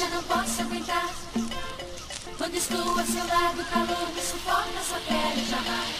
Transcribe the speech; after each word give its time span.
já 0.00 0.08
não 0.08 0.22
posso 0.22 0.62
aguentar. 0.62 1.10
Quando 2.38 2.54
estou 2.54 2.98
a 2.98 3.04
seu 3.04 3.26
lado, 3.26 3.60
o 3.60 3.64
calor 3.66 4.08
me 4.14 4.22
sufoca, 4.22 4.80
só 4.88 4.98
quero 5.06 5.46
jamais. 5.46 5.94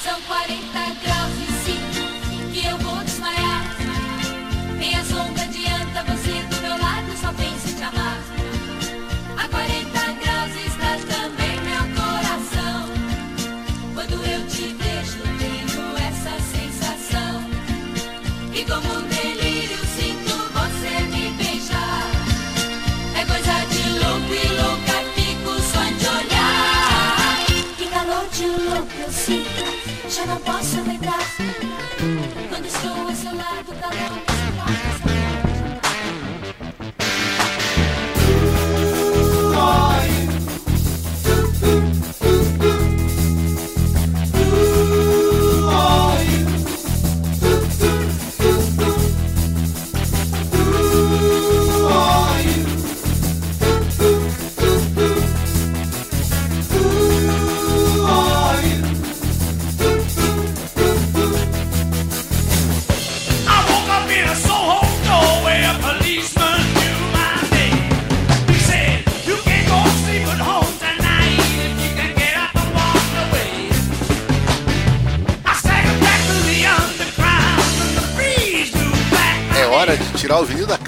São 0.00 0.22
40 0.22 0.62
graus 1.02 1.32
e 1.36 1.52
sinto 1.64 2.52
que 2.52 2.64
eu 2.64 2.78
vou 2.78 3.02
desmaiar. 3.02 3.64
Nem 4.78 4.94
a 4.94 5.04
sombra 5.04 5.42
adianta 5.42 6.04
você 6.04 6.42
do 6.44 6.62
meu 6.62 6.78
lado, 6.78 7.16
só 7.20 7.32
penso 7.32 7.70
em 7.70 7.74
te 7.74 7.82
amar. 7.82 8.21
Sinto, 30.12 31.04
já 31.04 31.31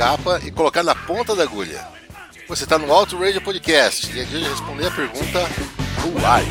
capa 0.05 0.39
e 0.45 0.51
colocar 0.51 0.83
na 0.83 0.95
ponta 0.95 1.35
da 1.35 1.45
agulha. 1.45 1.83
Você 2.47 2.65
está 2.65 2.79
no 2.79 2.93
Auto 2.93 3.17
Radio 3.17 3.41
Podcast 3.41 4.07
e 4.11 4.13
dia 4.13 4.27
de 4.27 4.47
responder 4.47 4.89
a 4.89 4.91
pergunta 4.91 5.39
Who 6.05 6.27
are. 6.27 6.45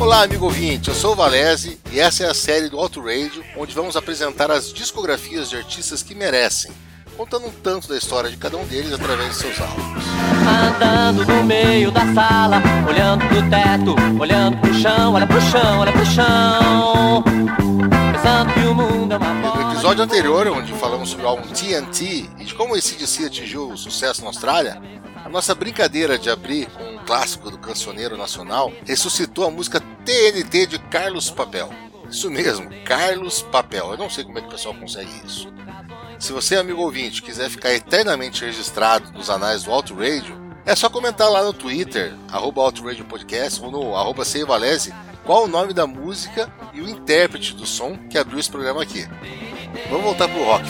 Olá, 0.00 0.22
amigo 0.22 0.46
ouvinte, 0.46 0.88
eu 0.88 0.94
sou 0.94 1.12
o 1.12 1.14
Valese 1.14 1.78
e 1.92 2.00
essa 2.00 2.24
é 2.24 2.28
a 2.28 2.34
série 2.34 2.68
do 2.68 2.76
Auto 2.76 3.00
Radio 3.00 3.44
onde 3.56 3.72
vamos 3.72 3.96
apresentar 3.96 4.50
as 4.50 4.72
discografias 4.72 5.48
de 5.48 5.56
artistas 5.56 6.02
que 6.02 6.16
merecem, 6.16 6.72
contando 7.20 7.48
um 7.48 7.50
tanto 7.50 7.86
da 7.86 7.98
história 7.98 8.30
de 8.30 8.36
cada 8.38 8.56
um 8.56 8.64
deles 8.64 8.94
através 8.94 9.28
de 9.28 9.34
seus 9.36 9.60
álbuns. 9.60 10.04
Andando 10.72 11.26
no 11.26 11.44
meio 11.44 11.90
da 11.90 12.00
sala, 12.14 12.62
olhando 12.88 13.28
pro 13.28 13.42
teto, 13.50 13.94
olhando 14.18 14.56
pro 14.56 14.72
chão, 14.72 15.12
olha 15.12 15.26
pro 15.26 15.38
chão, 15.42 15.80
olha 15.80 15.92
pro 15.92 16.06
chão. 16.06 17.22
Pensando 18.10 18.54
que 18.54 18.60
o 18.60 18.74
mundo 18.74 19.12
é 19.12 19.16
uma 19.18 19.34
No 19.34 19.42
bola. 19.42 19.72
episódio 19.72 20.02
anterior, 20.02 20.48
onde 20.48 20.72
falamos 20.72 21.10
sobre 21.10 21.26
o 21.26 21.28
álbum 21.28 21.46
TNT 21.48 22.30
e 22.38 22.44
de 22.46 22.54
como 22.54 22.74
esse 22.74 22.94
DC 22.96 23.26
atingiu 23.26 23.68
o 23.68 23.76
sucesso 23.76 24.22
na 24.22 24.28
Austrália, 24.28 24.80
a 25.22 25.28
nossa 25.28 25.54
brincadeira 25.54 26.18
de 26.18 26.30
abrir 26.30 26.70
com 26.70 26.84
um 26.84 27.04
clássico 27.04 27.50
do 27.50 27.58
cancioneiro 27.58 28.16
nacional 28.16 28.72
ressuscitou 28.86 29.46
a 29.46 29.50
música 29.50 29.78
TNT 30.06 30.66
de 30.68 30.78
Carlos 30.78 31.30
Papel. 31.30 31.68
Isso 32.10 32.30
mesmo, 32.30 32.70
Carlos 32.86 33.42
Papel. 33.42 33.90
Eu 33.92 33.98
não 33.98 34.08
sei 34.08 34.24
como 34.24 34.38
é 34.38 34.40
que 34.40 34.48
o 34.48 34.50
pessoal 34.50 34.74
consegue 34.74 35.10
isso. 35.22 35.52
Se 36.20 36.34
você, 36.34 36.56
amigo 36.56 36.82
ouvinte, 36.82 37.22
quiser 37.22 37.48
ficar 37.48 37.72
eternamente 37.72 38.44
registrado 38.44 39.10
nos 39.10 39.30
anais 39.30 39.62
do 39.62 39.72
Auto 39.72 39.94
Radio, 39.94 40.38
é 40.66 40.76
só 40.76 40.90
comentar 40.90 41.30
lá 41.30 41.42
no 41.42 41.54
Twitter, 41.54 42.14
arroba 42.30 42.70
Podcast, 43.08 43.64
ou 43.64 43.70
no 43.70 43.96
arroba 43.96 44.22
qual 45.24 45.44
o 45.44 45.48
nome 45.48 45.72
da 45.72 45.86
música 45.86 46.52
e 46.74 46.82
o 46.82 46.88
intérprete 46.88 47.54
do 47.54 47.64
som 47.64 47.96
que 48.10 48.18
abriu 48.18 48.38
esse 48.38 48.50
programa 48.50 48.82
aqui. 48.82 49.08
Vamos 49.88 50.04
voltar 50.04 50.28
pro 50.28 50.44
rock, 50.44 50.68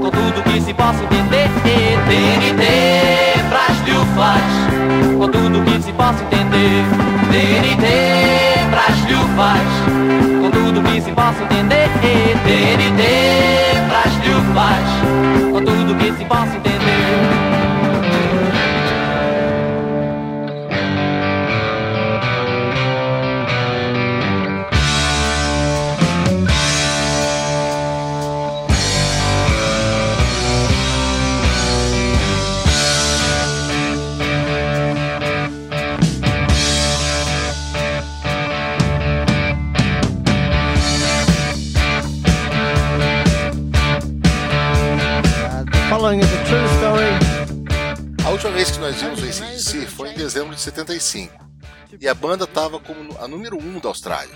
com 0.00 0.10
tudo 0.10 0.42
que 0.44 0.60
se 0.62 0.72
possa 0.72 1.04
entender. 1.04 1.48
TNT 2.08 3.42
Brasil 3.50 4.06
faz 4.16 4.42
com 5.18 5.28
tudo 5.28 5.62
que 5.62 5.82
se 5.82 5.92
possa 5.92 6.24
entender. 6.24 6.84
TNT 7.30 8.70
Brasil 8.70 9.18
faz 9.36 10.03
tudo 10.74 10.82
que 10.90 11.00
se 11.00 11.12
possa 11.12 11.42
entender. 11.44 11.88
TNT 12.44 13.02
Brasil 13.88 14.54
faz 14.54 15.52
com 15.52 15.64
tudo 15.64 15.94
que 15.96 16.12
se 16.12 16.24
possa 16.24 16.56
entender. 16.56 16.83
Following 46.04 46.20
is 46.20 46.32
a 46.34 46.44
true 46.44 46.68
story. 46.76 48.26
A 48.26 48.28
última 48.28 48.52
vez 48.52 48.70
que 48.70 48.78
nós 48.78 49.00
vimos 49.00 49.22
o 49.22 49.24
ACDC 49.24 49.86
foi 49.86 50.10
em 50.10 50.14
dezembro 50.14 50.54
de 50.54 50.60
75. 50.60 51.32
E 51.98 52.06
a 52.06 52.12
banda 52.12 52.44
estava 52.44 52.78
como 52.78 53.16
a 53.18 53.26
número 53.26 53.56
1 53.56 53.60
um 53.60 53.78
da 53.80 53.88
Austrália. 53.88 54.34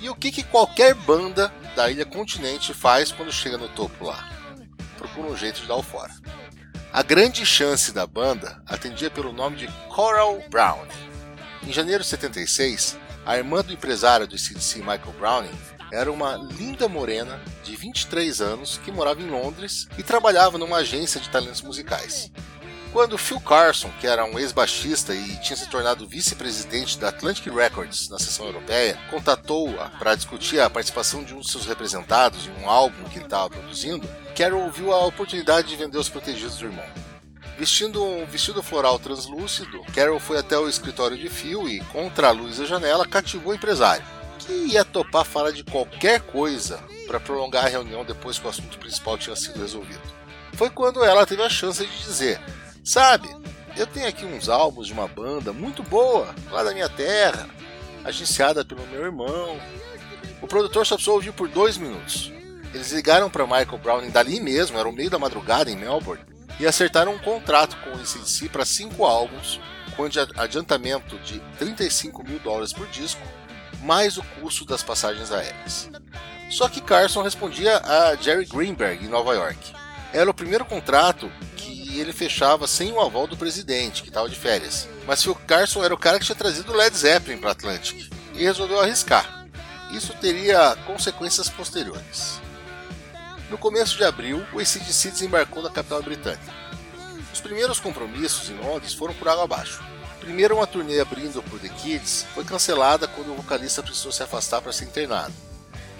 E 0.00 0.08
o 0.08 0.14
que, 0.14 0.32
que 0.32 0.42
qualquer 0.42 0.94
banda 0.94 1.52
da 1.76 1.90
ilha 1.90 2.06
continente 2.06 2.72
faz 2.72 3.12
quando 3.12 3.30
chega 3.30 3.58
no 3.58 3.68
topo 3.68 4.06
lá? 4.06 4.30
Procura 4.96 5.28
um 5.28 5.36
jeito 5.36 5.60
de 5.60 5.66
dar 5.66 5.76
o 5.76 5.82
fora. 5.82 6.14
A 6.90 7.02
grande 7.02 7.44
chance 7.44 7.92
da 7.92 8.06
banda 8.06 8.62
atendia 8.66 9.10
pelo 9.10 9.30
nome 9.30 9.56
de 9.56 9.66
Coral 9.90 10.42
Browning. 10.48 10.88
Em 11.66 11.72
janeiro 11.72 12.02
de 12.02 12.08
76, 12.08 12.96
a 13.26 13.36
irmã 13.36 13.62
do 13.62 13.74
empresário 13.74 14.26
do 14.26 14.36
ACDC, 14.36 14.78
Michael 14.78 15.14
Browning, 15.18 15.58
era 15.92 16.10
uma 16.10 16.36
linda 16.36 16.88
morena 16.88 17.40
de 17.62 17.74
23 17.76 18.40
anos 18.40 18.78
que 18.84 18.92
morava 18.92 19.20
em 19.20 19.30
Londres 19.30 19.88
e 19.96 20.02
trabalhava 20.02 20.58
numa 20.58 20.78
agência 20.78 21.20
de 21.20 21.28
talentos 21.28 21.62
musicais. 21.62 22.30
Quando 22.92 23.18
Phil 23.18 23.38
Carson, 23.40 23.90
que 24.00 24.06
era 24.06 24.24
um 24.24 24.38
ex-baixista 24.38 25.14
e 25.14 25.36
tinha 25.40 25.56
se 25.56 25.68
tornado 25.68 26.06
vice-presidente 26.06 26.98
da 26.98 27.08
Atlantic 27.08 27.46
Records 27.52 28.08
na 28.08 28.18
seção 28.18 28.46
europeia, 28.46 28.98
contatou-a 29.10 29.90
para 29.90 30.14
discutir 30.14 30.58
a 30.58 30.70
participação 30.70 31.22
de 31.22 31.34
um 31.34 31.40
de 31.40 31.50
seus 31.50 31.66
representados 31.66 32.46
em 32.46 32.62
um 32.62 32.68
álbum 32.68 33.04
que 33.04 33.18
ele 33.18 33.26
estava 33.26 33.50
produzindo, 33.50 34.08
Carol 34.34 34.70
viu 34.70 34.92
a 34.92 35.04
oportunidade 35.04 35.68
de 35.68 35.76
vender 35.76 35.98
os 35.98 36.08
protegidos 36.08 36.56
do 36.56 36.66
irmão. 36.66 36.84
Vestindo 37.58 38.02
um 38.02 38.24
vestido 38.24 38.62
floral 38.62 38.98
translúcido, 38.98 39.82
Carol 39.94 40.18
foi 40.18 40.38
até 40.38 40.56
o 40.56 40.68
escritório 40.68 41.18
de 41.18 41.28
Phil 41.28 41.68
e, 41.68 41.80
contra 41.86 42.28
a 42.28 42.32
luz 42.32 42.56
da 42.56 42.64
janela, 42.64 43.06
cativou 43.06 43.52
o 43.52 43.54
empresário, 43.54 44.04
que 44.48 44.72
ia 44.72 44.82
topar 44.84 45.24
falar 45.26 45.50
de 45.52 45.62
qualquer 45.62 46.20
coisa 46.22 46.78
para 47.06 47.20
prolongar 47.20 47.66
a 47.66 47.68
reunião 47.68 48.04
depois 48.04 48.38
que 48.38 48.46
o 48.46 48.50
assunto 48.50 48.78
principal 48.78 49.18
tinha 49.18 49.36
sido 49.36 49.60
resolvido. 49.60 50.00
Foi 50.54 50.70
quando 50.70 51.04
ela 51.04 51.26
teve 51.26 51.42
a 51.42 51.50
chance 51.50 51.84
de 51.86 51.98
dizer: 51.98 52.40
Sabe, 52.82 53.28
eu 53.76 53.86
tenho 53.86 54.08
aqui 54.08 54.24
uns 54.24 54.48
álbuns 54.48 54.86
de 54.86 54.92
uma 54.94 55.06
banda 55.06 55.52
muito 55.52 55.82
boa, 55.82 56.34
lá 56.50 56.62
da 56.62 56.72
minha 56.72 56.88
terra, 56.88 57.48
agenciada 58.04 58.64
pelo 58.64 58.86
meu 58.86 59.02
irmão. 59.04 59.60
O 60.40 60.46
produtor 60.46 60.86
só 60.86 60.94
precisou 60.94 61.16
ouvir 61.16 61.32
por 61.32 61.48
dois 61.48 61.76
minutos. 61.76 62.32
Eles 62.72 62.90
ligaram 62.92 63.28
para 63.30 63.44
Michael 63.46 63.78
Browning 63.78 64.10
dali 64.10 64.40
mesmo, 64.40 64.78
era 64.78 64.88
o 64.88 64.92
meio 64.92 65.10
da 65.10 65.18
madrugada 65.18 65.70
em 65.70 65.76
Melbourne, 65.76 66.22
e 66.60 66.66
acertaram 66.66 67.12
um 67.14 67.18
contrato 67.18 67.76
com 67.82 67.90
o 67.90 67.94
ACDC 68.00 68.48
para 68.48 68.64
cinco 68.64 69.04
álbuns, 69.04 69.60
com 69.96 70.04
adi- 70.04 70.18
adiantamento 70.36 71.18
de 71.20 71.38
35 71.58 72.22
mil 72.24 72.38
dólares 72.40 72.72
por 72.72 72.86
disco, 72.88 73.20
mais 73.82 74.16
o 74.16 74.22
custo 74.22 74.64
das 74.64 74.82
passagens 74.82 75.30
aéreas. 75.30 75.90
Só 76.50 76.68
que 76.68 76.80
Carson 76.80 77.22
respondia 77.22 77.78
a 77.78 78.16
Jerry 78.16 78.46
Greenberg 78.46 79.04
em 79.04 79.08
Nova 79.08 79.34
York. 79.34 79.72
Era 80.12 80.30
o 80.30 80.34
primeiro 80.34 80.64
contrato 80.64 81.30
que 81.56 82.00
ele 82.00 82.12
fechava 82.12 82.66
sem 82.66 82.92
o 82.92 83.00
aval 83.00 83.26
do 83.26 83.36
presidente, 83.36 84.02
que 84.02 84.08
estava 84.08 84.28
de 84.28 84.36
férias. 84.36 84.88
Mas 85.06 85.22
Phil 85.22 85.34
Carson 85.34 85.84
era 85.84 85.94
o 85.94 85.98
cara 85.98 86.18
que 86.18 86.24
tinha 86.24 86.36
trazido 86.36 86.72
o 86.72 86.76
Led 86.76 86.96
Zeppelin 86.96 87.38
para 87.38 87.50
Atlantic 87.50 88.10
e 88.34 88.42
resolveu 88.42 88.80
arriscar. 88.80 89.46
isso 89.90 90.12
teria 90.14 90.76
consequências 90.86 91.48
posteriores. 91.48 92.40
No 93.50 93.56
começo 93.56 93.96
de 93.96 94.04
abril, 94.04 94.44
o 94.52 94.60
ACDC 94.60 95.10
desembarcou 95.10 95.62
na 95.62 95.70
capital 95.70 96.02
britânica. 96.02 96.52
Os 97.32 97.40
primeiros 97.40 97.80
compromissos 97.80 98.50
em 98.50 98.58
Londres 98.58 98.92
foram 98.92 99.14
por 99.14 99.28
água 99.28 99.44
abaixo. 99.44 99.82
Primeiro, 100.20 100.56
uma 100.56 100.66
turnê 100.66 101.00
abrindo 101.00 101.42
por 101.42 101.58
The 101.58 101.68
Kids 101.68 102.26
foi 102.34 102.44
cancelada 102.44 103.08
quando 103.08 103.32
o 103.32 103.36
vocalista 103.36 103.82
precisou 103.82 104.12
se 104.12 104.22
afastar 104.22 104.60
para 104.60 104.72
ser 104.72 104.84
internado. 104.84 105.32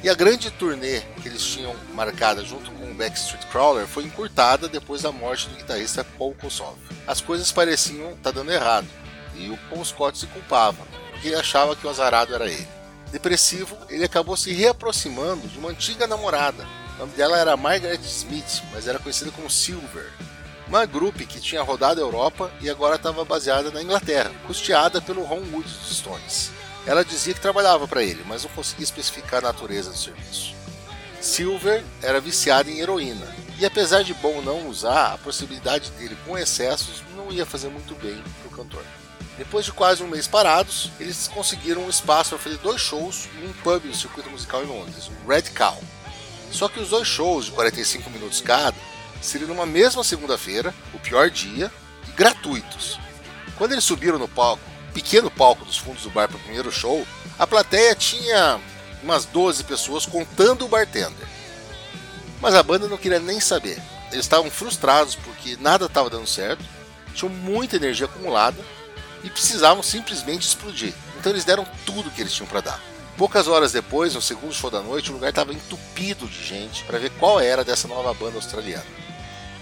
E 0.02 0.08
a 0.08 0.14
grande 0.14 0.50
turnê 0.50 1.00
que 1.20 1.28
eles 1.28 1.42
tinham 1.42 1.74
marcada 1.92 2.44
junto 2.44 2.70
com 2.70 2.90
o 2.90 2.94
Backstreet 2.94 3.46
Crawler 3.46 3.86
foi 3.86 4.04
encurtada 4.04 4.68
depois 4.68 5.02
da 5.02 5.10
morte 5.10 5.48
do 5.48 5.56
guitarrista 5.56 6.04
Paul 6.04 6.34
Kossoff. 6.34 6.78
As 7.06 7.20
coisas 7.20 7.50
pareciam 7.50 8.10
estar 8.10 8.22
tá 8.22 8.30
dando 8.30 8.52
errado, 8.52 8.86
e 9.34 9.50
o 9.50 9.58
Paul 9.68 9.84
Scott 9.84 10.16
se 10.16 10.26
culpava, 10.28 10.86
porque 11.10 11.28
ele 11.28 11.36
achava 11.36 11.74
que 11.74 11.86
o 11.86 11.90
azarado 11.90 12.32
era 12.32 12.46
ele. 12.46 12.68
Depressivo, 13.10 13.76
ele 13.88 14.04
acabou 14.04 14.36
se 14.36 14.52
reaproximando 14.52 15.48
de 15.48 15.58
uma 15.58 15.70
antiga 15.70 16.06
namorada. 16.06 16.64
O 16.94 17.00
nome 17.00 17.12
dela 17.14 17.38
era 17.38 17.56
Margaret 17.56 18.00
Smith, 18.02 18.62
mas 18.72 18.86
era 18.86 18.98
conhecida 18.98 19.30
como 19.30 19.50
Silver. 19.50 20.12
Uma 20.68 20.84
grupo 20.84 21.26
que 21.26 21.40
tinha 21.40 21.62
rodado 21.62 21.98
a 21.98 22.04
Europa 22.04 22.52
e 22.60 22.68
agora 22.68 22.96
estava 22.96 23.24
baseada 23.24 23.70
na 23.70 23.82
Inglaterra, 23.82 24.30
custeada 24.46 25.00
pelo 25.00 25.24
Ron 25.24 25.40
Wood 25.50 25.66
dos 25.66 25.96
Stones. 25.96 26.50
Ela 26.86 27.02
dizia 27.02 27.32
que 27.32 27.40
trabalhava 27.40 27.88
para 27.88 28.02
ele, 28.02 28.22
mas 28.26 28.44
não 28.44 28.50
conseguia 28.50 28.84
especificar 28.84 29.38
a 29.38 29.48
natureza 29.48 29.90
do 29.90 29.96
serviço. 29.96 30.54
Silver 31.22 31.82
era 32.02 32.20
viciado 32.20 32.68
em 32.68 32.80
heroína, 32.80 33.26
e 33.58 33.64
apesar 33.64 34.04
de 34.04 34.12
bom 34.12 34.42
não 34.42 34.68
usar, 34.68 35.14
a 35.14 35.18
possibilidade 35.18 35.90
dele 35.92 36.16
com 36.26 36.36
excessos 36.36 37.02
não 37.16 37.32
ia 37.32 37.46
fazer 37.46 37.68
muito 37.68 37.94
bem 37.94 38.22
para 38.42 38.48
o 38.48 38.56
cantor. 38.56 38.84
Depois 39.38 39.64
de 39.64 39.72
quase 39.72 40.02
um 40.02 40.08
mês 40.08 40.26
parados, 40.26 40.90
eles 41.00 41.28
conseguiram 41.28 41.82
um 41.82 41.88
espaço 41.88 42.30
para 42.30 42.38
fazer 42.38 42.58
dois 42.58 42.80
shows 42.80 43.26
em 43.40 43.48
um 43.48 43.52
pub 43.54 43.86
no 43.86 43.94
circuito 43.94 44.28
musical 44.28 44.62
em 44.62 44.66
Londres, 44.66 45.08
o 45.08 45.28
Red 45.28 45.50
Cow. 45.56 45.82
Só 46.52 46.68
que 46.68 46.78
os 46.78 46.90
dois 46.90 47.08
shows 47.08 47.46
de 47.46 47.52
45 47.52 48.10
minutos 48.10 48.42
cada 48.42 48.74
seriam 49.20 49.48
numa 49.48 49.66
mesma 49.66 50.04
segunda-feira, 50.04 50.74
o 50.94 50.98
pior 50.98 51.30
dia, 51.30 51.70
e 52.06 52.12
gratuitos. 52.12 52.98
Quando 53.56 53.72
eles 53.72 53.84
subiram 53.84 54.18
no 54.18 54.28
palco, 54.28 54.62
pequeno 54.94 55.30
palco 55.30 55.64
dos 55.64 55.78
fundos 55.78 56.02
do 56.02 56.10
bar 56.10 56.28
para 56.28 56.36
o 56.36 56.40
primeiro 56.40 56.70
show, 56.70 57.06
a 57.38 57.46
plateia 57.46 57.94
tinha 57.94 58.60
umas 59.02 59.24
12 59.24 59.64
pessoas 59.64 60.06
contando 60.06 60.64
o 60.64 60.68
bartender. 60.68 61.26
Mas 62.40 62.54
a 62.54 62.62
banda 62.62 62.88
não 62.88 62.96
queria 62.96 63.18
nem 63.18 63.40
saber. 63.40 63.80
Eles 64.10 64.24
estavam 64.24 64.50
frustrados 64.50 65.14
porque 65.14 65.56
nada 65.60 65.86
estava 65.86 66.08
dando 66.08 66.26
certo, 66.26 66.64
tinham 67.14 67.32
muita 67.32 67.76
energia 67.76 68.06
acumulada 68.06 68.58
e 69.22 69.30
precisavam 69.30 69.82
simplesmente 69.82 70.46
explodir. 70.46 70.94
Então 71.18 71.32
eles 71.32 71.44
deram 71.44 71.66
tudo 71.84 72.10
que 72.10 72.20
eles 72.20 72.32
tinham 72.32 72.48
para 72.48 72.60
dar. 72.60 72.80
Poucas 73.16 73.48
horas 73.48 73.72
depois, 73.72 74.14
no 74.14 74.22
segundo 74.22 74.54
show 74.54 74.70
da 74.70 74.80
noite, 74.80 75.10
o 75.10 75.14
lugar 75.14 75.30
estava 75.30 75.52
entupido 75.52 76.28
de 76.28 76.44
gente 76.44 76.84
para 76.84 77.00
ver 77.00 77.10
qual 77.18 77.40
era 77.40 77.64
dessa 77.64 77.88
nova 77.88 78.14
banda 78.14 78.36
australiana. 78.36 78.86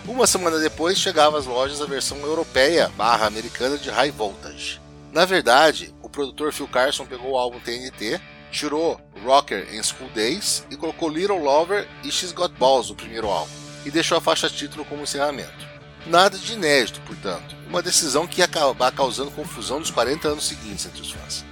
Uma 0.09 0.25
semana 0.25 0.61
depois 0.61 0.97
chegava 0.99 1.37
às 1.37 1.47
lojas 1.47 1.83
a 1.83 1.85
versão 1.85 2.19
europeia 2.19 2.89
barra 2.97 3.27
americana 3.27 3.77
de 3.77 3.91
High 3.91 4.13
Voltage. 4.13 4.81
Na 5.13 5.25
verdade, 5.25 5.93
o 6.01 6.09
produtor 6.09 6.53
Phil 6.53 6.69
Carson 6.69 7.05
pegou 7.05 7.33
o 7.33 7.37
álbum 7.37 7.59
TNT, 7.59 8.21
tirou 8.53 9.01
Rocker 9.25 9.67
and 9.75 9.83
School 9.83 10.09
Days 10.15 10.65
e 10.71 10.77
colocou 10.77 11.09
Little 11.09 11.43
Lover 11.43 11.89
e 12.05 12.13
She's 12.13 12.31
Got 12.31 12.53
Balls, 12.57 12.89
o 12.89 12.95
primeiro 12.95 13.29
álbum, 13.29 13.51
e 13.85 13.91
deixou 13.91 14.17
a 14.17 14.21
faixa 14.21 14.49
título 14.49 14.85
como 14.85 15.03
encerramento. 15.03 15.67
Nada 16.07 16.39
de 16.39 16.53
inédito, 16.53 17.01
portanto, 17.01 17.57
uma 17.69 17.83
decisão 17.83 18.29
que 18.29 18.41
ia 18.41 18.45
acabar 18.45 18.93
causando 18.93 19.33
confusão 19.33 19.81
nos 19.81 19.91
40 19.91 20.29
anos 20.29 20.47
seguintes 20.47 20.87
entre 20.87 21.03
os 21.03 21.11
fãs. 21.11 21.45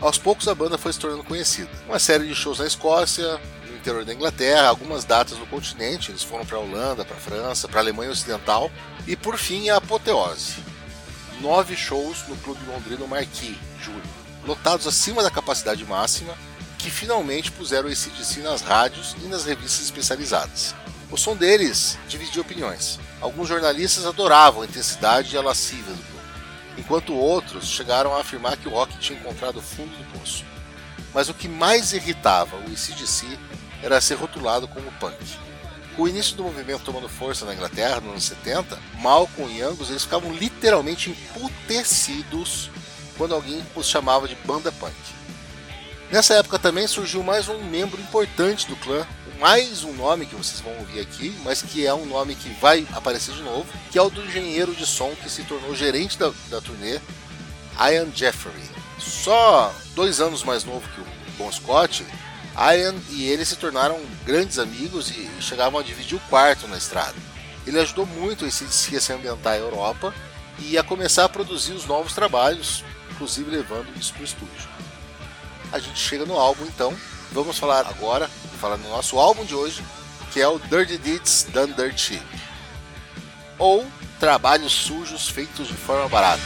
Aos 0.00 0.18
poucos 0.18 0.46
a 0.46 0.54
banda 0.54 0.76
foi 0.76 0.92
se 0.92 0.98
tornando 0.98 1.24
conhecida. 1.24 1.70
Uma 1.86 1.98
série 1.98 2.26
de 2.26 2.34
shows 2.34 2.58
na 2.58 2.66
Escócia, 2.66 3.40
no 3.66 3.76
interior 3.76 4.04
da 4.04 4.12
Inglaterra, 4.12 4.68
algumas 4.68 5.04
datas 5.04 5.38
no 5.38 5.46
continente, 5.46 6.10
eles 6.10 6.22
foram 6.22 6.44
para 6.44 6.58
a 6.58 6.60
Holanda, 6.60 7.04
para 7.04 7.16
a 7.16 7.20
França, 7.20 7.66
para 7.66 7.80
a 7.80 7.82
Alemanha 7.82 8.10
Ocidental 8.10 8.70
e 9.06 9.16
por 9.16 9.38
fim 9.38 9.70
a 9.70 9.76
apoteose. 9.76 10.56
Nove 11.40 11.74
shows 11.76 12.28
no 12.28 12.36
clube 12.36 12.60
londrino 12.66 13.08
Marquis, 13.08 13.56
julho, 13.80 14.02
lotados 14.46 14.86
acima 14.86 15.22
da 15.22 15.30
capacidade 15.30 15.84
máxima, 15.84 16.34
que 16.78 16.90
finalmente 16.90 17.50
puseram 17.50 17.88
o 17.88 17.92
ACDC 17.92 18.40
nas 18.40 18.60
rádios 18.60 19.16
e 19.24 19.26
nas 19.28 19.44
revistas 19.44 19.86
especializadas. 19.86 20.74
O 21.10 21.16
som 21.16 21.34
deles 21.34 21.98
dividia 22.08 22.42
opiniões. 22.42 22.98
Alguns 23.20 23.48
jornalistas 23.48 24.04
adoravam 24.04 24.62
a 24.62 24.66
intensidade 24.66 25.34
e 25.34 25.38
a 25.38 25.42
lascívia 25.42 25.94
do 25.94 26.15
enquanto 26.76 27.14
outros 27.14 27.66
chegaram 27.68 28.14
a 28.14 28.20
afirmar 28.20 28.56
que 28.56 28.68
o 28.68 28.72
rock 28.72 28.96
tinha 28.98 29.18
encontrado 29.18 29.58
o 29.58 29.62
fundo 29.62 29.96
do 29.96 30.18
poço. 30.18 30.44
Mas 31.14 31.28
o 31.28 31.34
que 31.34 31.48
mais 31.48 31.92
irritava 31.92 32.56
o 32.56 32.70
ACDC 32.70 33.38
era 33.82 34.00
ser 34.00 34.14
rotulado 34.14 34.68
como 34.68 34.92
punk. 34.92 35.16
Com 35.94 36.02
o 36.02 36.08
início 36.08 36.36
do 36.36 36.42
movimento 36.42 36.84
tomando 36.84 37.08
força 37.08 37.46
na 37.46 37.54
Inglaterra 37.54 38.00
nos 38.00 38.10
anos 38.10 38.24
70, 38.24 38.78
Malcolm 39.00 39.50
e 39.50 39.62
Angus 39.62 39.88
eles 39.88 40.04
ficavam 40.04 40.32
literalmente 40.32 41.10
emputecidos 41.10 42.70
quando 43.16 43.34
alguém 43.34 43.64
os 43.74 43.88
chamava 43.88 44.28
de 44.28 44.34
banda 44.44 44.70
punk. 44.72 45.15
Nessa 46.10 46.34
época 46.34 46.58
também 46.58 46.86
surgiu 46.86 47.22
mais 47.22 47.48
um 47.48 47.64
membro 47.64 48.00
importante 48.00 48.68
do 48.68 48.76
clã, 48.76 49.04
mais 49.40 49.82
um 49.82 49.92
nome 49.92 50.24
que 50.24 50.36
vocês 50.36 50.60
vão 50.60 50.72
ouvir 50.78 51.00
aqui, 51.00 51.36
mas 51.44 51.62
que 51.62 51.84
é 51.84 51.92
um 51.92 52.06
nome 52.06 52.36
que 52.36 52.48
vai 52.60 52.86
aparecer 52.92 53.34
de 53.34 53.42
novo, 53.42 53.66
que 53.90 53.98
é 53.98 54.02
o 54.02 54.08
do 54.08 54.24
engenheiro 54.24 54.72
de 54.72 54.86
som 54.86 55.10
que 55.16 55.28
se 55.28 55.42
tornou 55.42 55.74
gerente 55.74 56.16
da, 56.16 56.32
da 56.48 56.60
turnê, 56.60 57.00
Ian 57.76 58.06
Jeffrey. 58.14 58.54
Só 59.00 59.74
dois 59.96 60.20
anos 60.20 60.44
mais 60.44 60.62
novo 60.64 60.88
que 60.94 61.00
o 61.00 61.06
Bon 61.36 61.50
Scott, 61.50 62.06
Ian 62.56 62.94
e 63.10 63.26
ele 63.26 63.44
se 63.44 63.56
tornaram 63.56 64.00
grandes 64.24 64.60
amigos 64.60 65.10
e 65.10 65.28
chegavam 65.40 65.80
a 65.80 65.82
dividir 65.82 66.16
o 66.16 66.28
quarto 66.30 66.68
na 66.68 66.78
estrada. 66.78 67.16
Ele 67.66 67.80
ajudou 67.80 68.06
muito 68.06 68.44
a 68.44 68.50
se, 68.50 69.12
ambientar 69.12 69.54
a 69.54 69.58
Europa 69.58 70.14
e 70.60 70.78
a 70.78 70.84
começar 70.84 71.24
a 71.24 71.28
produzir 71.28 71.72
os 71.72 71.84
novos 71.84 72.14
trabalhos, 72.14 72.84
inclusive 73.10 73.50
levando 73.50 73.88
isso 73.98 74.12
para 74.12 74.22
o 74.22 74.24
estúdio 74.24 74.76
a 75.72 75.78
gente 75.78 75.98
chega 75.98 76.24
no 76.24 76.38
álbum 76.38 76.64
então. 76.64 76.94
Vamos 77.32 77.58
falar 77.58 77.86
agora, 77.86 78.28
falar 78.60 78.76
no 78.76 78.88
nosso 78.88 79.18
álbum 79.18 79.44
de 79.44 79.54
hoje, 79.54 79.84
que 80.32 80.40
é 80.40 80.48
o 80.48 80.58
Dirty 80.58 80.98
Deeds 80.98 81.46
Done 81.52 81.72
Dirt 81.74 81.98
Cheap. 81.98 82.24
Ou 83.58 83.86
Trabalhos 84.18 84.72
Sujos 84.72 85.28
Feitos 85.28 85.68
de 85.68 85.74
Forma 85.74 86.08
Barata. 86.08 86.42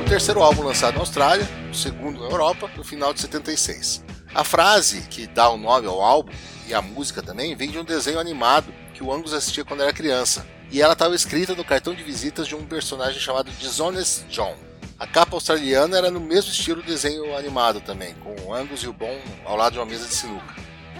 O 0.00 0.08
terceiro 0.08 0.42
álbum 0.42 0.62
lançado 0.62 0.94
na 0.94 1.00
Austrália, 1.00 1.48
o 1.70 1.74
segundo 1.74 2.20
na 2.20 2.26
Europa, 2.26 2.70
no 2.76 2.82
final 2.82 3.12
de 3.12 3.20
76. 3.20 4.02
A 4.34 4.44
frase 4.44 5.02
que 5.08 5.26
dá 5.26 5.48
o 5.50 5.56
nome 5.56 5.86
ao 5.86 6.00
álbum 6.00 6.32
e 6.66 6.72
a 6.72 6.80
música 6.80 7.22
também 7.22 7.54
vem 7.54 7.70
de 7.70 7.78
um 7.78 7.84
desenho 7.84 8.18
animado 8.18 8.72
que 8.94 9.02
o 9.02 9.12
Angus 9.12 9.34
assistia 9.34 9.64
quando 9.64 9.82
era 9.82 9.92
criança, 9.92 10.46
e 10.70 10.80
ela 10.80 10.92
estava 10.92 11.14
escrita 11.14 11.54
no 11.54 11.64
cartão 11.64 11.94
de 11.94 12.02
visitas 12.02 12.46
de 12.46 12.54
um 12.54 12.64
personagem 12.64 13.20
chamado 13.20 13.50
Dishonest 13.52 14.24
John. 14.28 14.56
A 14.98 15.06
capa 15.06 15.34
australiana 15.34 15.96
era 15.96 16.10
no 16.10 16.20
mesmo 16.20 16.50
estilo 16.50 16.82
desenho 16.82 17.36
animado 17.36 17.80
também, 17.80 18.14
com 18.16 18.34
o 18.42 18.54
Angus 18.54 18.82
e 18.82 18.88
o 18.88 18.92
Bon 18.92 19.18
ao 19.44 19.56
lado 19.56 19.72
de 19.72 19.78
uma 19.78 19.86
mesa 19.86 20.06
de 20.06 20.14
sinuca. 20.14 20.54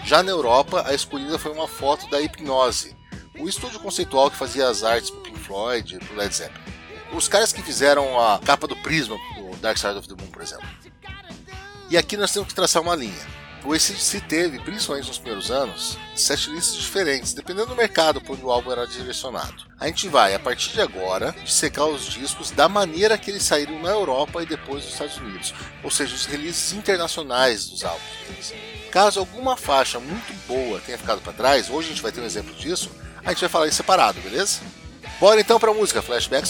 Já 0.05 0.23
na 0.23 0.31
Europa, 0.31 0.83
a 0.87 0.95
escolhida 0.95 1.39
foi 1.39 1.53
uma 1.53 1.69
foto 1.69 2.09
da 2.09 2.21
Hipnose, 2.21 2.97
o 3.39 3.49
estúdio 3.49 3.79
conceitual 3.79 4.31
que 4.31 4.37
fazia 4.37 4.69
as 4.69 4.83
artes 4.83 5.11
para 5.11 5.21
Pink 5.23 5.39
Floyd 5.39 5.95
e 5.95 5.99
para 5.99 6.17
Led 6.17 6.35
Zeppelin. 6.35 6.65
Os 7.13 7.29
caras 7.29 7.53
que 7.53 7.63
fizeram 7.63 8.19
a 8.21 8.39
capa 8.39 8.67
do 8.67 8.77
Prisma 8.77 9.17
do 9.37 9.57
Dark 9.59 9.77
Side 9.77 9.99
of 9.99 10.09
the 10.09 10.15
Moon, 10.15 10.31
por 10.31 10.43
exemplo. 10.43 10.67
E 11.91 11.97
aqui 11.97 12.17
nós 12.17 12.33
temos 12.33 12.49
que 12.49 12.55
traçar 12.55 12.83
uma 12.83 12.95
linha. 12.95 13.40
O 13.65 13.75
ACDC 13.75 14.23
teve, 14.23 14.59
principalmente 14.59 15.09
nos 15.09 15.19
primeiros 15.19 15.51
anos, 15.51 15.99
sete 16.17 16.51
listas 16.51 16.77
diferentes, 16.77 17.35
dependendo 17.35 17.67
do 17.67 17.77
mercado 17.77 18.21
por 18.21 18.33
onde 18.33 18.45
o 18.45 18.51
álbum 18.51 18.73
era 18.73 18.87
direcionado. 18.87 19.65
A 19.79 19.87
gente 19.87 20.09
vai, 20.09 20.35
a 20.35 20.39
partir 20.39 20.73
de 20.73 20.81
agora, 20.81 21.35
dissecar 21.45 21.87
os 21.87 22.05
discos 22.05 22.51
da 22.51 22.69
maneira 22.69 23.19
que 23.19 23.31
eles 23.31 23.43
saíram 23.43 23.79
na 23.81 23.91
Europa 23.91 24.43
e 24.43 24.47
depois 24.47 24.85
nos 24.85 24.93
Estados 24.95 25.19
Unidos, 25.19 25.55
ou 25.85 25.91
seja, 25.91 26.15
os 26.15 26.25
releases 26.25 26.73
internacionais 26.73 27.69
dos 27.69 27.85
álbuns 27.85 28.03
deles. 28.27 28.55
Caso 28.91 29.21
alguma 29.21 29.57
faixa 29.57 30.01
muito 30.01 30.33
boa 30.49 30.81
tenha 30.81 30.99
ficado 30.99 31.21
para 31.21 31.33
trás, 31.33 31.69
hoje 31.69 31.89
a 31.89 31.91
gente 31.91 32.03
vai 32.03 32.13
ter 32.13 32.21
um 32.21 32.27
exemplo 32.27 32.55
disso, 32.55 32.91
a 33.25 33.31
gente 33.31 33.41
vai 33.41 33.49
falar 33.49 33.69
em 33.69 33.73
separado, 33.73 34.21
beleza? 34.21 34.61
Bora 35.21 35.41
então 35.41 35.61
para 35.61 35.71
a 35.71 35.75
música 35.75 36.01
Flashback 36.01 36.49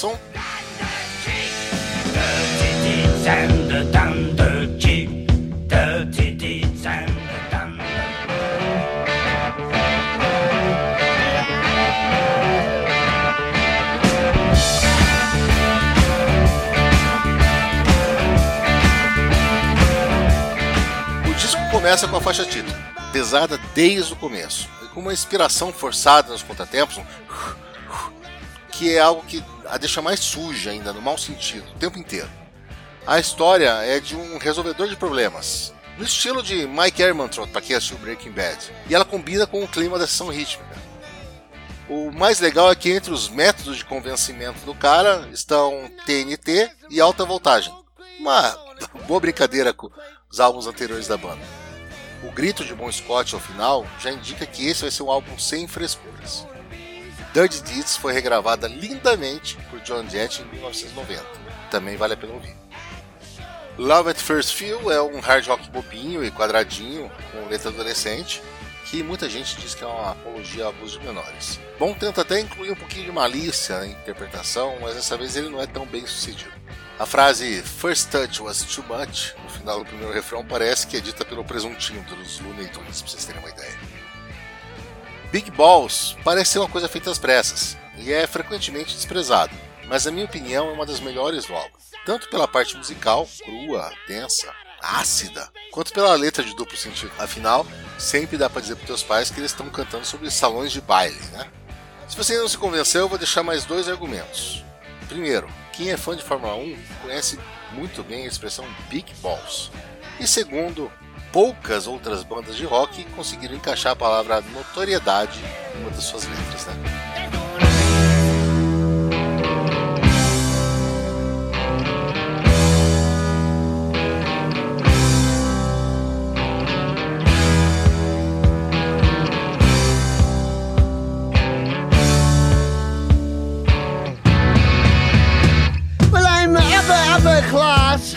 começa 21.91 22.07
com 22.07 22.17
a 22.19 22.21
faixa 22.21 22.45
título, 22.45 22.77
pesada 23.13 23.59
desde 23.75 24.13
o 24.13 24.17
começo, 24.17 24.69
e 24.81 24.87
com 24.91 25.01
uma 25.01 25.13
inspiração 25.13 25.73
forçada 25.73 26.31
nos 26.31 26.41
contratempos, 26.41 26.99
um 26.99 27.05
que 28.71 28.95
é 28.95 29.01
algo 29.01 29.25
que 29.25 29.43
a 29.67 29.77
deixa 29.77 30.01
mais 30.01 30.21
suja 30.21 30.71
ainda, 30.71 30.93
no 30.93 31.03
mau 31.03 31.19
sentido, 31.19 31.69
o 31.69 31.79
tempo 31.81 31.99
inteiro. 31.99 32.31
A 33.05 33.19
história 33.19 33.71
é 33.83 33.99
de 33.99 34.15
um 34.15 34.39
resolvedor 34.39 34.87
de 34.87 34.95
problemas, 34.95 35.75
no 35.99 36.05
estilo 36.05 36.45
de 36.45 36.65
Mike 36.65 37.03
Ehrmantraut, 37.03 37.51
para 37.51 37.61
quem 37.61 37.75
assistiu 37.75 37.99
Breaking 37.99 38.31
Bad, 38.31 38.71
e 38.89 38.95
ela 38.95 39.05
combina 39.05 39.45
com 39.45 39.61
o 39.65 39.67
clima 39.67 39.99
da 39.99 40.07
sessão 40.07 40.29
rítmica. 40.29 40.77
O 41.89 42.13
mais 42.13 42.39
legal 42.39 42.71
é 42.71 42.77
que 42.77 42.93
entre 42.93 43.13
os 43.13 43.29
métodos 43.29 43.79
de 43.79 43.85
convencimento 43.85 44.61
do 44.65 44.77
cara 44.77 45.29
estão 45.33 45.91
TNT 46.07 46.71
e 46.89 47.01
alta 47.01 47.25
voltagem. 47.25 47.75
Uma 48.21 48.57
boa 49.09 49.19
brincadeira 49.19 49.73
com 49.73 49.91
os 50.31 50.39
álbuns 50.39 50.69
anteriores 50.69 51.09
da 51.09 51.17
banda. 51.17 51.60
O 52.23 52.31
grito 52.31 52.65
de 52.65 52.75
Bon 52.75 52.91
Scott 52.93 53.35
ao 53.35 53.41
final 53.41 53.87
já 53.99 54.11
indica 54.11 54.45
que 54.45 54.67
esse 54.67 54.83
vai 54.83 54.91
ser 54.91 55.03
um 55.03 55.11
álbum 55.11 55.39
sem 55.39 55.67
frescuras. 55.67 56.47
Dirty 57.33 57.63
Deeds 57.63 57.97
foi 57.97 58.13
regravada 58.13 58.69
lindamente 58.69 59.57
por 59.71 59.81
John 59.81 60.09
Jett 60.09 60.43
em 60.43 60.45
1990. 60.47 61.25
Também 61.71 61.97
vale 61.97 62.15
a 62.15 62.17
pena 62.17 62.35
ouvir. 62.35 62.57
Love 63.79 64.11
at 64.11 64.19
First 64.19 64.55
Feel 64.55 64.91
é 64.91 65.01
um 65.01 65.21
hard 65.21 65.47
rock 65.47 65.71
bobinho 65.71 66.23
e 66.23 66.31
quadradinho, 66.31 67.11
com 67.33 67.49
letra 67.49 67.71
adolescente, 67.71 68.43
que 68.85 69.03
muita 69.03 69.31
gente 69.31 69.57
diz 69.59 69.75
que 69.75 69.83
é 69.83 69.87
uma 69.87 70.11
apologia 70.11 70.65
ao 70.65 70.71
abuso 70.71 70.99
de 70.99 71.07
menores. 71.07 71.59
Bom 71.79 71.95
tenta 71.95 72.21
até 72.21 72.41
incluir 72.41 72.73
um 72.73 72.77
pouquinho 72.77 73.07
de 73.07 73.13
malícia 73.13 73.79
na 73.79 73.87
interpretação, 73.87 74.77
mas 74.83 74.97
dessa 74.97 75.17
vez 75.17 75.37
ele 75.37 75.49
não 75.49 75.63
é 75.63 75.67
tão 75.67 75.87
bem 75.87 76.05
sucedido. 76.05 76.60
A 77.01 77.07
frase 77.07 77.63
First 77.63 78.11
Touch 78.11 78.43
was 78.43 78.63
too 78.63 78.83
much 78.83 79.35
no 79.43 79.49
final 79.49 79.79
do 79.79 79.87
primeiro 79.87 80.13
refrão 80.13 80.45
parece 80.45 80.87
que 80.87 80.99
é 80.99 81.01
dita 81.01 81.25
pelo 81.25 81.43
presuntinho 81.43 82.03
dos 82.03 82.39
Looney 82.41 82.69
Tunes, 82.69 83.01
pra 83.01 83.11
vocês 83.11 83.25
terem 83.25 83.41
uma 83.41 83.49
ideia. 83.49 83.75
Big 85.33 85.51
Balls 85.51 86.15
parece 86.23 86.51
ser 86.53 86.59
uma 86.59 86.69
coisa 86.69 86.91
feita 86.91 87.11
às 87.11 87.19
pressas 87.19 87.75
e 87.97 88.13
é 88.13 88.27
frequentemente 88.27 88.95
desprezado, 88.95 89.57
mas 89.87 90.05
na 90.05 90.11
minha 90.11 90.27
opinião 90.27 90.69
é 90.69 90.73
uma 90.73 90.85
das 90.85 91.01
melhores 91.01 91.47
do 91.47 91.55
álbum, 91.55 91.75
tanto 92.05 92.29
pela 92.29 92.47
parte 92.47 92.77
musical, 92.77 93.27
crua, 93.43 93.91
densa, 94.07 94.53
ácida, 94.83 95.51
quanto 95.71 95.95
pela 95.95 96.15
letra 96.17 96.45
de 96.45 96.55
duplo 96.55 96.77
sentido. 96.77 97.13
Afinal, 97.19 97.67
sempre 97.99 98.37
dá 98.37 98.51
para 98.51 98.61
dizer 98.61 98.77
para 98.77 98.87
teus 98.87 99.03
pais 99.03 99.31
que 99.31 99.41
eles 99.41 99.53
estão 99.53 99.71
cantando 99.71 100.05
sobre 100.05 100.31
salões 100.31 100.71
de 100.71 100.83
baile, 100.83 101.19
né? 101.33 101.51
Se 102.07 102.15
você 102.15 102.33
ainda 102.33 102.43
não 102.43 102.51
se 102.51 102.59
convenceu, 102.59 103.01
eu 103.01 103.09
vou 103.09 103.17
deixar 103.17 103.43
mais 103.43 103.65
dois 103.65 103.89
argumentos. 103.89 104.63
Primeiro, 105.09 105.49
quem 105.81 105.91
é 105.91 105.97
fã 105.97 106.15
de 106.15 106.23
Fórmula 106.23 106.55
1 106.57 106.77
conhece 107.01 107.39
muito 107.73 108.03
bem 108.03 108.25
a 108.25 108.29
expressão 108.29 108.67
Big 108.91 109.11
Balls. 109.23 109.71
E 110.21 110.27
segundo, 110.27 110.93
poucas 111.33 111.87
outras 111.87 112.23
bandas 112.23 112.55
de 112.55 112.67
rock 112.67 113.03
conseguiram 113.17 113.55
encaixar 113.55 113.93
a 113.93 113.97
palavra 113.97 114.43
notoriedade 114.43 115.41
em 115.75 115.81
uma 115.81 115.91
das 115.91 116.05
suas 116.05 116.27
letras. 116.27 116.67
Né? 116.67 117.10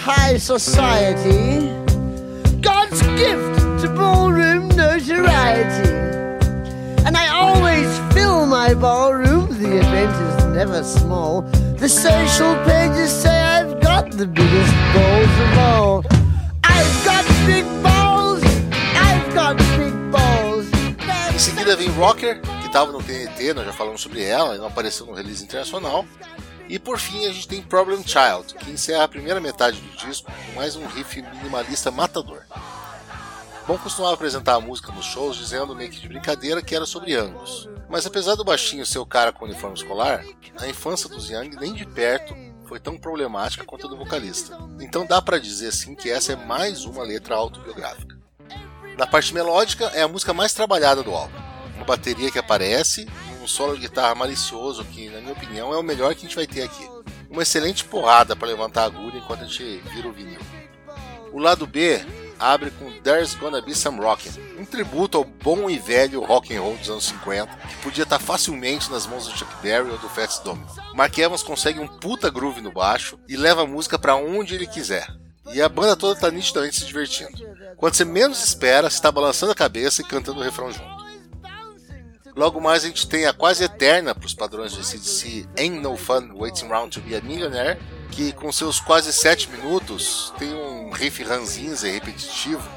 High 0.04 0.36
society. 0.38 1.72
God's 2.60 3.02
gift 3.16 3.56
to 3.82 3.88
ballroom 3.96 4.68
notoriety. 4.68 5.92
And 7.06 7.16
I 7.16 7.30
always 7.30 7.88
fill 8.14 8.46
my 8.46 8.74
ballroom, 8.74 9.48
the 9.62 9.78
event 9.78 10.12
is 10.28 10.46
never 10.48 10.84
small. 10.84 11.44
The 11.84 11.88
social 11.88 12.54
pages 12.66 13.12
say 13.14 13.40
I've 13.56 13.80
got 13.80 14.12
the 14.12 14.28
biggest 14.28 14.74
balls 14.94 15.36
of 15.46 15.58
all. 15.70 16.04
I've 16.66 17.06
got 17.06 17.24
big 17.48 17.66
balls, 17.82 18.44
I've 19.08 19.34
got 19.34 19.56
big 19.80 19.96
balls. 20.12 20.68
Em 21.34 21.40
seguida 21.40 21.78
vem 21.78 21.90
Rocker, 21.92 22.42
que 22.42 22.68
estava 22.68 22.92
no 22.92 23.02
TNT, 23.02 23.54
nós 23.54 23.66
já 23.66 23.72
falamos 23.72 24.02
sobre 24.02 24.22
ela, 24.22 24.56
e 24.56 24.58
não 24.58 24.68
apareceu 24.68 25.06
no 25.06 25.14
release 25.14 25.42
internacional. 25.42 26.06
E 26.74 26.80
por 26.80 26.98
fim 26.98 27.28
a 27.28 27.32
gente 27.32 27.48
tem 27.48 27.62
Problem 27.62 28.04
Child, 28.04 28.56
que 28.56 28.72
encerra 28.72 29.04
a 29.04 29.08
primeira 29.08 29.40
metade 29.40 29.80
do 29.80 29.96
disco 29.96 30.32
com 30.32 30.54
mais 30.54 30.76
um 30.76 30.88
riff 30.88 31.22
minimalista 31.22 31.92
matador. 31.92 32.42
Bom 33.68 33.78
costumava 33.78 34.16
apresentar 34.16 34.56
a 34.56 34.60
música 34.60 34.92
nos 34.92 35.06
shows 35.06 35.38
dizendo 35.38 35.76
meio 35.76 35.92
que 35.92 36.00
de 36.00 36.08
brincadeira 36.08 36.64
que 36.64 36.76
era 36.76 36.88
sobre 36.88 37.14
Angus. 37.14 37.70
Mas 37.88 38.08
apesar 38.08 38.34
do 38.34 38.44
baixinho 38.44 38.88
ser 38.88 38.98
o 38.98 39.06
cara 39.06 39.32
com 39.32 39.46
uniforme 39.46 39.78
escolar, 39.78 40.26
a 40.58 40.68
infância 40.68 41.08
dos 41.08 41.30
Young 41.30 41.56
nem 41.60 41.76
de 41.76 41.86
perto 41.86 42.34
foi 42.68 42.80
tão 42.80 42.98
problemática 42.98 43.64
quanto 43.64 43.86
a 43.86 43.90
do 43.92 43.96
vocalista. 43.96 44.58
Então 44.82 45.06
dá 45.06 45.22
pra 45.22 45.38
dizer 45.38 45.68
assim 45.68 45.94
que 45.94 46.10
essa 46.10 46.34
é 46.34 46.36
mais 46.36 46.86
uma 46.86 47.04
letra 47.04 47.36
autobiográfica. 47.36 48.18
Na 48.98 49.06
parte 49.06 49.32
melódica 49.32 49.92
é 49.94 50.02
a 50.02 50.08
música 50.08 50.34
mais 50.34 50.56
trabalhada 50.56 51.04
do 51.04 51.12
álbum. 51.12 51.38
Uma 51.76 51.86
bateria 51.86 52.32
que 52.32 52.40
aparece 52.40 53.08
um 53.44 53.48
solo 53.48 53.76
de 53.76 53.82
guitarra 53.82 54.16
malicioso 54.16 54.86
que, 54.86 55.10
na 55.10 55.20
minha 55.20 55.34
opinião, 55.34 55.74
é 55.74 55.78
o 55.78 55.84
melhor 55.84 56.16
que 56.16 56.20
a 56.20 56.24
gente 56.24 56.36
vai 56.36 56.48
ter 56.48 56.64
aqui. 56.64 56.90
Uma 57.30 57.44
excelente 57.44 57.84
porrada 57.84 58.36
para 58.36 58.48
levantar 58.48 58.84
a 58.84 58.86
agulha 58.86 59.18
enquanto 59.18 59.44
a 59.44 59.48
gente 59.48 59.84
vira 59.94 60.08
o 60.08 60.14
vinil. 60.14 60.40
O 61.32 61.40
lado 61.40 61.68
B 61.68 62.00
abre 62.40 62.72
com 62.72 62.92
There's 63.02 63.36
Gonna 63.36 63.62
Be 63.62 63.76
Some 63.76 64.00
Rockin', 64.00 64.30
um 64.60 64.66
tributo 64.66 65.18
ao 65.18 65.24
bom 65.24 65.70
e 65.70 65.78
velho 65.78 66.22
rock 66.22 66.56
and 66.56 66.62
roll 66.62 66.78
dos 66.78 66.90
anos 66.90 67.06
50, 67.06 67.48
que 67.48 67.76
podia 67.78 68.04
estar 68.04 68.20
facilmente 68.20 68.90
nas 68.92 69.06
mãos 69.06 69.28
do 69.28 69.38
Chuck 69.38 69.52
Berry 69.62 69.90
ou 69.90 69.98
do 69.98 70.10
Fats 70.10 70.40
Domino. 70.40 70.68
Mark 70.94 71.18
Evans 71.18 71.44
consegue 71.44 71.80
um 71.80 71.88
puta 71.88 72.30
groove 72.30 72.62
no 72.62 72.72
baixo 72.72 73.18
e 73.28 73.36
leva 73.36 73.64
a 73.64 73.68
música 73.68 74.00
para 74.00 74.16
onde 74.16 74.56
ele 74.56 74.68
quiser. 74.68 75.08
E 75.54 75.62
a 75.62 75.68
banda 75.68 75.96
toda 75.96 76.20
tá 76.20 76.32
nitidamente 76.32 76.80
se 76.80 76.86
divertindo. 76.86 77.32
Quando 77.78 77.96
você 77.96 78.06
menos 78.06 78.44
espera, 78.44 78.90
você 78.90 78.96
está 78.96 79.12
balançando 79.12 79.52
a 79.52 79.56
cabeça 79.56 80.02
e 80.02 80.06
cantando 80.06 80.40
o 80.40 80.44
refrão 80.44 80.72
junto. 80.72 81.03
Logo 82.36 82.60
mais 82.60 82.84
a 82.84 82.88
gente 82.88 83.08
tem 83.08 83.28
a 83.28 83.34
quase 83.34 83.64
eterna 83.64 84.16
para 84.16 84.26
os 84.26 84.34
padrões 84.34 84.72
de 84.72 84.84
CDC 84.84 85.48
Ain't 85.58 85.80
No 85.80 85.96
Fun 85.96 86.32
Waiting 86.34 86.68
Round 86.68 86.90
to 86.90 87.08
Be 87.08 87.16
a 87.16 87.22
Millionaire, 87.22 87.80
que 88.12 88.32
com 88.34 88.52
seus 88.52 88.80
quase 88.80 89.14
7 89.14 89.50
minutos 89.52 90.34
tem 90.40 90.54
um 90.54 90.92
riff 90.92 91.24
ranzinza 91.24 91.88
e 91.88 91.92
repetitivo 91.92 92.68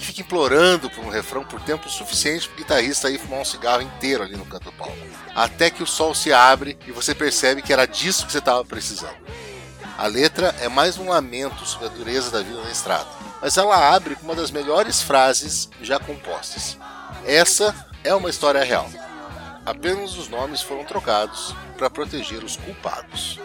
que 0.00 0.06
fica 0.06 0.20
implorando 0.22 0.88
por 0.88 1.04
um 1.04 1.10
refrão 1.10 1.44
por 1.44 1.60
tempo 1.60 1.88
suficiente 1.90 2.48
para 2.48 2.54
o 2.54 2.58
guitarrista 2.58 3.10
ir 3.10 3.18
fumar 3.18 3.40
um 3.40 3.44
cigarro 3.44 3.82
inteiro 3.82 4.22
ali 4.22 4.36
no 4.36 4.46
canto 4.46 4.64
do 4.64 4.72
palco. 4.72 4.96
Até 5.34 5.70
que 5.70 5.82
o 5.82 5.86
sol 5.86 6.14
se 6.14 6.32
abre 6.32 6.78
e 6.86 6.92
você 6.92 7.14
percebe 7.14 7.60
que 7.60 7.72
era 7.72 7.86
disso 7.86 8.24
que 8.24 8.32
você 8.32 8.38
estava 8.38 8.64
precisando. 8.64 9.16
A 9.98 10.06
letra 10.06 10.54
é 10.60 10.68
mais 10.68 10.96
um 10.96 11.10
lamento 11.10 11.66
sobre 11.66 11.88
a 11.88 11.90
dureza 11.90 12.30
da 12.30 12.40
vida 12.40 12.62
na 12.62 12.70
estrada, 12.70 13.06
mas 13.42 13.58
ela 13.58 13.94
abre 13.94 14.14
com 14.14 14.24
uma 14.24 14.34
das 14.34 14.50
melhores 14.50 15.02
frases 15.02 15.68
já 15.82 15.98
compostas. 15.98 16.78
Essa 17.26 17.74
é 18.04 18.14
uma 18.14 18.30
história 18.30 18.62
real. 18.62 18.88
Apenas 19.64 20.16
os 20.16 20.28
nomes 20.28 20.62
foram 20.62 20.84
trocados 20.84 21.54
para 21.76 21.90
proteger 21.90 22.42
os 22.42 22.56
culpados. 22.56 23.38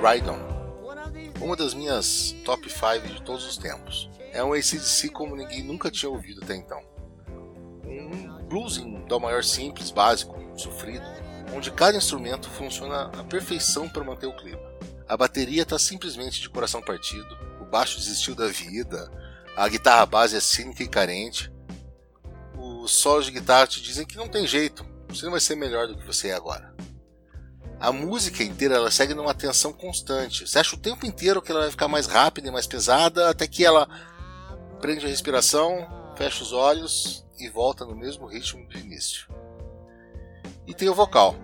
Ride 0.00 0.24
uma 1.42 1.54
das 1.54 1.74
minhas 1.74 2.34
top 2.44 2.70
5 2.70 3.06
de 3.06 3.22
todos 3.22 3.44
os 3.46 3.58
tempos. 3.58 4.08
É 4.32 4.42
um 4.42 4.52
ACDC 4.52 5.10
como 5.10 5.36
ninguém 5.36 5.62
nunca 5.62 5.90
tinha 5.90 6.10
ouvido 6.10 6.42
até 6.42 6.54
então. 6.56 6.80
Um 7.84 8.42
blues 8.44 8.78
em 8.78 9.04
dó 9.06 9.18
maior 9.18 9.44
simples, 9.44 9.90
básico, 9.90 10.38
sofrido, 10.56 11.04
onde 11.54 11.70
cada 11.70 11.98
instrumento 11.98 12.48
funciona 12.48 13.10
à 13.18 13.24
perfeição 13.24 13.88
para 13.88 14.04
manter 14.04 14.26
o 14.26 14.36
clima. 14.36 14.60
A 15.08 15.16
bateria 15.16 15.62
está 15.62 15.78
simplesmente 15.78 16.40
de 16.40 16.48
coração 16.48 16.80
partido, 16.80 17.36
o 17.60 17.64
baixo 17.64 17.98
desistiu 17.98 18.34
da 18.34 18.46
vida, 18.46 19.10
a 19.56 19.68
guitarra 19.68 20.06
base 20.06 20.36
é 20.36 20.40
cínica 20.40 20.82
e 20.82 20.88
carente. 20.88 21.52
Os 22.56 22.92
solos 22.92 23.26
de 23.26 23.32
guitarra 23.32 23.66
te 23.66 23.82
dizem 23.82 24.06
que 24.06 24.16
não 24.16 24.28
tem 24.28 24.46
jeito, 24.46 24.86
você 25.08 25.24
não 25.24 25.32
vai 25.32 25.40
ser 25.40 25.56
melhor 25.56 25.88
do 25.88 25.96
que 25.96 26.06
você 26.06 26.28
é 26.28 26.34
agora. 26.34 26.74
A 27.80 27.90
música 27.90 28.44
inteira 28.44 28.74
ela 28.74 28.90
segue 28.90 29.14
numa 29.14 29.32
tensão 29.32 29.72
constante. 29.72 30.46
Você 30.46 30.58
acha 30.58 30.76
o 30.76 30.78
tempo 30.78 31.06
inteiro 31.06 31.40
que 31.40 31.50
ela 31.50 31.62
vai 31.62 31.70
ficar 31.70 31.88
mais 31.88 32.06
rápida 32.06 32.48
e 32.48 32.50
mais 32.50 32.66
pesada, 32.66 33.30
até 33.30 33.46
que 33.46 33.64
ela 33.64 33.88
prende 34.82 35.06
a 35.06 35.08
respiração, 35.08 35.88
fecha 36.14 36.42
os 36.42 36.52
olhos 36.52 37.24
e 37.38 37.48
volta 37.48 37.86
no 37.86 37.96
mesmo 37.96 38.26
ritmo 38.26 38.68
do 38.68 38.78
início. 38.78 39.26
E 40.66 40.74
tem 40.74 40.90
o 40.90 40.94
vocal. 40.94 41.34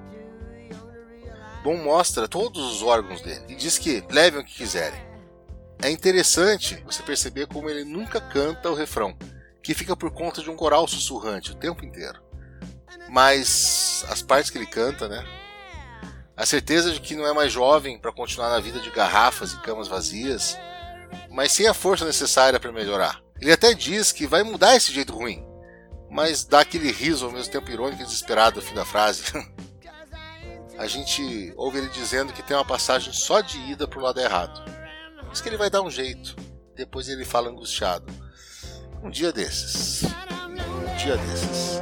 Bom 1.65 1.79
mostra 1.79 2.29
todos 2.29 2.63
os 2.63 2.83
órgãos 2.83 3.23
dele 3.23 3.45
e 3.49 3.55
diz 3.55 3.79
que 3.79 4.05
levem 4.11 4.41
o 4.41 4.45
que 4.45 4.55
quiserem. 4.55 5.01
É 5.83 5.91
interessante 5.91 6.83
você 6.85 7.03
perceber 7.03 7.47
como 7.47 7.71
ele 7.71 7.85
nunca 7.85 8.21
canta 8.21 8.71
o 8.71 8.75
refrão, 8.75 9.17
que 9.63 9.75
fica 9.75 9.97
por 9.97 10.11
conta 10.11 10.43
de 10.43 10.51
um 10.51 10.57
coral 10.57 10.87
sussurrante 10.87 11.53
o 11.53 11.57
tempo 11.57 11.83
inteiro. 11.83 12.23
Mas 13.09 14.05
as 14.11 14.21
partes 14.21 14.51
que 14.51 14.59
ele 14.59 14.67
canta, 14.67 15.09
né? 15.09 15.25
A 16.37 16.45
certeza 16.45 16.93
de 16.93 17.01
que 17.01 17.17
não 17.17 17.27
é 17.27 17.33
mais 17.33 17.51
jovem 17.51 17.99
para 17.99 18.13
continuar 18.13 18.51
na 18.51 18.61
vida 18.61 18.79
de 18.79 18.91
garrafas 18.91 19.53
e 19.53 19.61
camas 19.61 19.89
vazias, 19.89 20.59
mas 21.31 21.53
sem 21.53 21.67
a 21.67 21.73
força 21.73 22.05
necessária 22.05 22.61
para 22.61 22.71
melhorar. 22.71 23.23
Ele 23.41 23.53
até 23.53 23.73
diz 23.73 24.13
que 24.13 24.27
vai 24.27 24.43
mudar 24.43 24.77
esse 24.77 24.93
jeito 24.93 25.15
ruim, 25.15 25.43
mas 26.11 26.45
dá 26.45 26.61
aquele 26.61 26.93
riso 26.93 27.25
ao 27.25 27.33
mesmo 27.33 27.51
tempo 27.51 27.71
irônico 27.71 28.03
e 28.03 28.05
desesperado 28.05 28.57
no 28.57 28.67
fim 28.67 28.75
da 28.75 28.85
frase. 28.85 29.23
A 30.79 30.87
gente 30.87 31.55
ouve 31.57 31.79
ele 31.79 31.89
dizendo 31.89 32.35
que 32.35 32.43
tem 32.43 32.55
uma 32.55 32.65
passagem 32.65 33.11
só 33.13 33.41
de 33.41 33.59
ida 33.71 33.89
pro 33.89 34.01
lado 34.01 34.21
errado. 34.21 34.63
Diz 35.31 35.41
que 35.41 35.49
ele 35.49 35.57
vai 35.57 35.71
dar 35.71 35.81
um 35.81 35.91
jeito. 35.91 36.37
Depois 36.75 37.09
ele 37.09 37.25
fala 37.25 37.49
angustiado. 37.49 38.13
Um 39.03 39.09
dia 39.09 39.33
desses. 39.33 40.03
Um 40.03 40.97
dia 40.97 41.17
desses. 41.17 41.81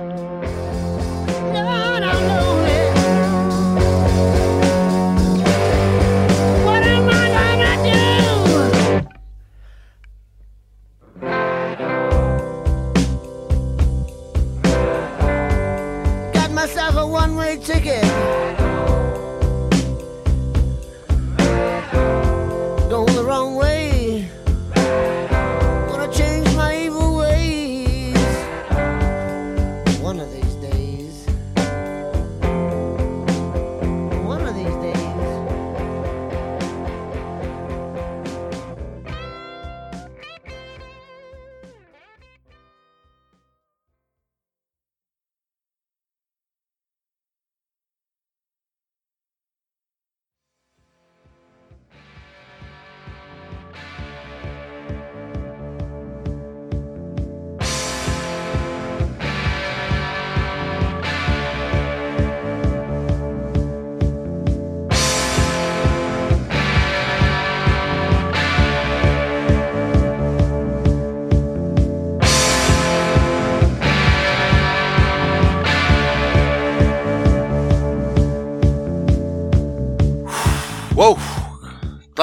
Ticket. 17.57 18.04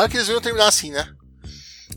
Claro 0.02 0.10
que 0.10 0.18
eles 0.18 0.30
iam 0.30 0.42
terminar 0.42 0.68
assim, 0.68 0.90
né? 0.90 1.14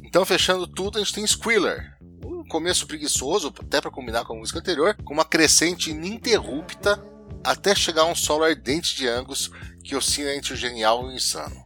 Então, 0.03 0.27
fechando 0.27 0.67
tudo, 0.67 0.99
a 0.99 1.01
gente 1.01 1.15
tem 1.15 1.27
Squealer. 1.27 1.97
Um 2.23 2.47
começo 2.47 2.87
preguiçoso, 2.87 3.49
até 3.59 3.81
para 3.81 3.91
combinar 3.91 4.27
com 4.27 4.35
a 4.35 4.37
música 4.37 4.59
anterior, 4.59 4.95
com 5.03 5.15
uma 5.15 5.25
crescente 5.25 5.91
ininterrupta 5.91 7.03
até 7.43 7.75
chegar 7.75 8.03
a 8.03 8.07
um 8.07 8.15
solo 8.15 8.45
ardente 8.45 8.95
de 8.95 9.09
Angus 9.09 9.51
que 9.83 9.97
oscila 9.97 10.35
entre 10.35 10.53
o 10.53 10.57
genial 10.57 11.05
e 11.05 11.15
o 11.15 11.17
insano. 11.17 11.57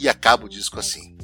E 0.00 0.08
acaba 0.08 0.46
o 0.46 0.48
disco 0.48 0.80
assim. 0.80 1.14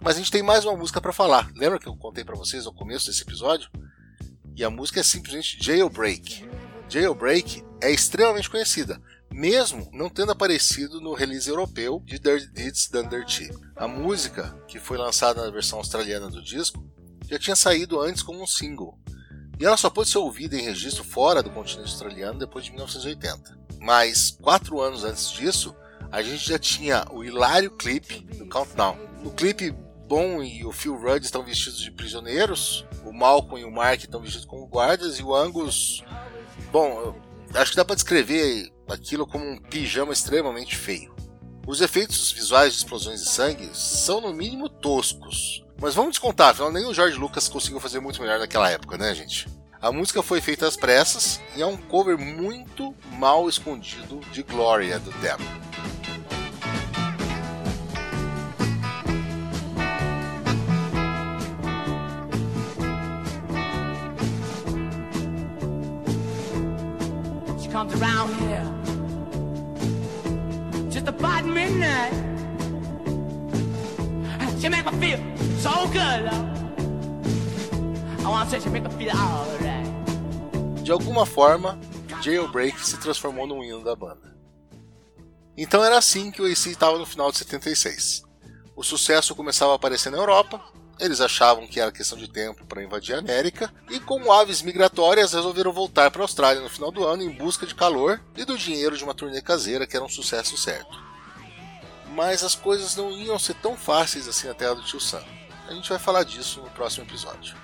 Mas 0.00 0.14
a 0.14 0.18
gente 0.20 0.30
tem 0.30 0.40
mais 0.40 0.64
uma 0.64 0.76
música 0.76 1.00
para 1.00 1.12
falar. 1.12 1.50
Lembra 1.56 1.80
que 1.80 1.88
eu 1.88 1.96
contei 1.96 2.22
para 2.22 2.36
vocês 2.36 2.66
no 2.66 2.72
começo 2.72 3.08
desse 3.08 3.22
episódio? 3.22 3.68
E 4.54 4.62
a 4.62 4.70
música 4.70 5.00
é 5.00 5.02
simplesmente 5.02 5.58
Jailbreak. 5.60 6.48
Jailbreak 6.88 7.64
é 7.82 7.90
extremamente 7.90 8.48
conhecida, 8.48 9.02
mesmo 9.34 9.90
não 9.92 10.08
tendo 10.08 10.30
aparecido 10.30 11.00
no 11.00 11.12
release 11.12 11.48
europeu 11.48 12.00
de 12.04 12.20
Dirty 12.20 12.46
Deeds 12.52 12.88
Done 12.88 13.08
Dirty. 13.08 13.50
A 13.74 13.88
música, 13.88 14.56
que 14.68 14.78
foi 14.78 14.96
lançada 14.96 15.44
na 15.44 15.50
versão 15.50 15.78
australiana 15.78 16.28
do 16.28 16.40
disco, 16.40 16.88
já 17.28 17.36
tinha 17.36 17.56
saído 17.56 18.00
antes 18.00 18.22
como 18.22 18.40
um 18.40 18.46
single, 18.46 18.96
e 19.58 19.64
ela 19.64 19.76
só 19.76 19.90
pôde 19.90 20.08
ser 20.08 20.18
ouvida 20.18 20.56
em 20.56 20.62
registro 20.62 21.02
fora 21.02 21.42
do 21.42 21.50
continente 21.50 21.90
australiano 21.90 22.38
depois 22.38 22.64
de 22.64 22.70
1980. 22.70 23.58
Mas, 23.80 24.30
quatro 24.30 24.80
anos 24.80 25.02
antes 25.02 25.30
disso, 25.32 25.74
a 26.12 26.22
gente 26.22 26.48
já 26.48 26.58
tinha 26.58 27.04
o 27.10 27.24
hilário 27.24 27.72
clipe 27.72 28.20
do 28.36 28.46
Countdown. 28.46 28.96
No 29.20 29.32
clipe, 29.32 29.74
Bon 30.06 30.42
e 30.42 30.64
o 30.64 30.70
Phil 30.70 30.96
Rudd 30.96 31.24
estão 31.24 31.42
vestidos 31.42 31.80
de 31.80 31.90
prisioneiros, 31.90 32.86
o 33.04 33.12
Malcolm 33.12 33.60
e 33.60 33.64
o 33.64 33.72
Mark 33.72 34.00
estão 34.00 34.20
vestidos 34.20 34.46
como 34.46 34.66
guardas, 34.66 35.18
e 35.18 35.24
o 35.24 35.34
Angus. 35.34 36.04
Bom, 36.70 37.16
acho 37.54 37.72
que 37.72 37.76
dá 37.76 37.84
para 37.84 37.96
descrever 37.96 38.73
aquilo 38.88 39.26
como 39.26 39.44
um 39.44 39.56
pijama 39.56 40.12
extremamente 40.12 40.76
feio. 40.76 41.14
Os 41.66 41.80
efeitos 41.80 42.30
visuais 42.32 42.72
de 42.72 42.78
explosões 42.78 43.22
de 43.22 43.28
sangue 43.28 43.70
são 43.72 44.20
no 44.20 44.34
mínimo 44.34 44.68
toscos. 44.68 45.64
Mas 45.80 45.94
vamos 45.94 46.12
descontar, 46.12 46.50
afinal 46.50 46.70
nem 46.70 46.86
o 46.86 46.94
George 46.94 47.16
Lucas 47.18 47.48
conseguiu 47.48 47.80
fazer 47.80 48.00
muito 48.00 48.20
melhor 48.20 48.38
naquela 48.38 48.70
época, 48.70 48.98
né, 48.98 49.14
gente? 49.14 49.48
A 49.80 49.92
música 49.92 50.22
foi 50.22 50.40
feita 50.40 50.66
às 50.66 50.76
pressas 50.76 51.40
e 51.56 51.62
é 51.62 51.66
um 51.66 51.76
cover 51.76 52.16
muito 52.16 52.94
mal 53.18 53.48
escondido 53.48 54.20
de 54.32 54.42
Gloria 54.42 54.98
do 54.98 55.10
Them. 55.20 55.73
Comes 67.74 67.92
around 68.00 68.32
here 68.36 68.62
just 70.90 71.08
about 71.08 71.44
midnight. 71.44 72.14
She 74.60 74.68
make 74.68 74.86
me 74.86 74.92
feel 75.00 75.18
so 75.58 75.88
good. 75.88 76.30
I 78.24 78.28
want 78.28 78.48
to 78.48 78.70
make 78.70 78.84
her 78.84 78.90
feel 78.90 79.10
alright. 79.10 80.84
De 80.84 80.92
alguma 80.92 81.26
forma, 81.26 81.76
Jailbreak 82.22 82.78
se 82.78 82.96
transformou 82.96 83.44
num 83.44 83.64
hino 83.64 83.82
da 83.82 83.96
banda. 83.96 84.36
Então 85.56 85.82
era 85.82 85.98
assim 85.98 86.30
que 86.30 86.40
o 86.40 86.46
AC 86.46 86.66
estava 86.66 86.96
no 86.96 87.04
final 87.04 87.32
de 87.32 87.38
76. 87.38 88.22
O 88.76 88.84
sucesso 88.84 89.34
começava 89.34 89.72
a 89.72 89.74
aparecer 89.74 90.10
na 90.10 90.18
Europa, 90.18 90.62
eles 90.98 91.20
achavam 91.20 91.66
que 91.66 91.80
era 91.80 91.90
questão 91.90 92.16
de 92.16 92.28
tempo 92.28 92.64
para 92.66 92.82
invadir 92.82 93.14
a 93.14 93.18
América, 93.18 93.72
e 93.90 93.98
como 94.00 94.32
aves 94.32 94.62
migratórias 94.62 95.32
resolveram 95.32 95.72
voltar 95.72 96.10
para 96.10 96.22
a 96.22 96.24
Austrália 96.24 96.62
no 96.62 96.68
final 96.68 96.90
do 96.90 97.04
ano 97.04 97.22
em 97.22 97.30
busca 97.30 97.66
de 97.66 97.74
calor 97.74 98.20
e 98.36 98.44
do 98.44 98.56
dinheiro 98.56 98.96
de 98.96 99.04
uma 99.04 99.14
turnê 99.14 99.40
caseira 99.40 99.86
que 99.86 99.96
era 99.96 100.04
um 100.04 100.08
sucesso 100.08 100.56
certo. 100.56 101.02
Mas 102.14 102.44
as 102.44 102.54
coisas 102.54 102.94
não 102.94 103.10
iam 103.10 103.38
ser 103.38 103.54
tão 103.54 103.76
fáceis 103.76 104.28
assim 104.28 104.46
na 104.46 104.54
terra 104.54 104.74
do 104.74 104.84
tio 104.84 105.00
Sam. 105.00 105.22
A 105.68 105.72
gente 105.72 105.88
vai 105.88 105.98
falar 105.98 106.24
disso 106.24 106.60
no 106.60 106.70
próximo 106.70 107.04
episódio. 107.04 107.56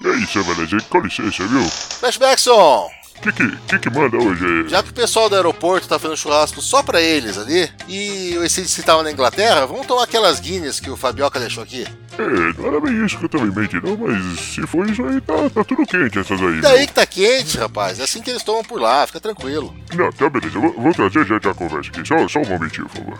E 0.00 0.06
aí, 0.06 0.26
seu 0.26 0.44
beleza? 0.44 0.76
Com 0.90 0.98
licença, 1.00 1.46
viu? 1.46 1.66
Flashbackson! 1.66 3.03
O 3.18 3.20
que 3.22 3.32
que, 3.32 3.56
que 3.68 3.78
que 3.78 3.90
manda 3.90 4.16
hoje? 4.18 4.68
Já 4.68 4.82
que 4.82 4.90
o 4.90 4.94
pessoal 4.94 5.28
do 5.30 5.36
aeroporto 5.36 5.88
tá 5.88 5.98
fazendo 5.98 6.16
churrasco 6.16 6.60
só 6.60 6.82
pra 6.82 7.00
eles 7.00 7.38
ali, 7.38 7.70
e 7.88 8.34
o 8.36 8.42
ACDC 8.42 8.82
tava 8.82 9.02
na 9.02 9.10
Inglaterra, 9.10 9.66
vamos 9.66 9.86
tomar 9.86 10.04
aquelas 10.04 10.40
Guinness 10.40 10.78
que 10.78 10.90
o 10.90 10.96
Fabioca 10.96 11.40
deixou 11.40 11.62
aqui? 11.62 11.86
É, 12.18 12.60
não 12.60 12.66
era 12.68 12.80
bem 12.80 13.04
isso 13.04 13.18
que 13.18 13.24
eu 13.24 13.28
tava 13.28 13.44
em 13.46 13.50
mente, 13.54 13.76
não, 13.82 13.96
mas 13.96 14.40
se 14.40 14.66
for 14.66 14.88
isso 14.88 15.02
aí, 15.04 15.20
tá, 15.22 15.34
tá 15.50 15.64
tudo 15.64 15.86
quente 15.86 16.18
essas 16.18 16.40
aí. 16.40 16.58
E 16.58 16.60
daí 16.60 16.78
viu? 16.78 16.86
que 16.88 16.92
tá 16.92 17.06
quente, 17.06 17.56
rapaz. 17.58 17.98
É 17.98 18.04
assim 18.04 18.20
que 18.20 18.30
eles 18.30 18.42
tomam 18.42 18.62
por 18.62 18.80
lá, 18.80 19.06
fica 19.06 19.20
tranquilo. 19.20 19.74
Não, 19.94 20.12
tá 20.12 20.28
beleza, 20.28 20.56
eu 20.56 20.60
vou, 20.60 20.72
vou 20.74 20.92
trazer 20.92 21.26
já 21.26 21.38
já 21.42 21.50
a 21.50 21.54
conversa 21.54 21.90
aqui. 21.90 22.06
Só, 22.06 22.28
só 22.28 22.40
um 22.40 22.48
momentinho, 22.48 22.86
por 22.88 22.98
favor. 22.98 23.18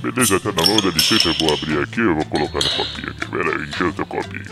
Beleza, 0.00 0.38
tá 0.38 0.52
na 0.52 0.66
mão, 0.66 0.76
dá 0.76 0.90
licença, 0.90 1.28
eu 1.28 1.34
vou 1.34 1.52
abrir 1.52 1.82
aqui, 1.82 2.00
eu 2.00 2.14
vou 2.14 2.24
colocar 2.26 2.60
no 2.62 2.70
copinho 2.70 3.10
aqui. 3.10 3.30
Pera 3.30 3.56
aí, 3.56 3.68
encher 3.68 3.86
o 3.86 4.06
copinho. 4.06 4.44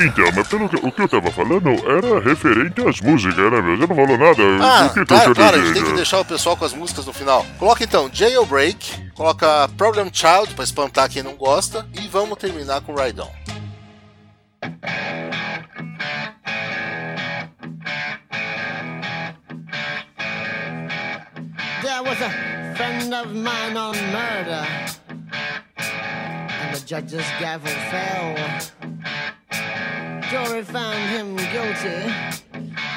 Então, 0.00 0.24
mas 0.34 0.46
pelo 0.46 0.68
que, 0.68 0.76
o 0.76 0.92
que 0.92 1.02
eu 1.02 1.08
tava 1.08 1.30
falando 1.30 1.70
era 1.70 2.20
referente 2.20 2.80
às 2.86 3.00
músicas, 3.00 3.36
né, 3.36 3.60
meu? 3.60 3.76
Você 3.76 3.86
não 3.86 3.96
falou 3.96 4.18
nada? 4.18 4.42
Ah, 4.60 4.88
que 4.88 5.04
claro, 5.04 5.34
claro, 5.34 5.56
a 5.56 5.64
gente 5.64 5.74
tem 5.74 5.84
que 5.84 5.92
deixar 5.92 6.20
o 6.20 6.24
pessoal 6.24 6.56
com 6.56 6.64
as 6.64 6.72
músicas 6.72 7.06
no 7.06 7.12
final. 7.12 7.44
Coloca 7.58 7.82
então 7.82 8.08
Jailbreak, 8.12 9.10
coloca 9.14 9.68
Problem 9.76 10.08
Child 10.12 10.54
pra 10.54 10.64
espantar 10.64 11.10
quem 11.10 11.22
não 11.22 11.34
gosta, 11.34 11.86
e 12.00 12.06
vamos 12.08 12.38
terminar 12.38 12.80
com 12.82 12.94
Ride 12.94 13.20
On. 13.20 13.30
There 21.82 22.02
was 22.02 22.20
a 22.20 22.30
friend 22.76 23.12
of 23.14 23.34
mine 23.34 23.76
on 23.76 23.94
murder, 24.12 24.66
and 25.78 26.74
the 26.74 26.80
judge's 26.86 27.26
gavel 27.40 27.72
fell. 27.90 28.34
Jury 30.30 30.62
found 30.62 30.98
him 31.08 31.36
guilty, 31.36 32.12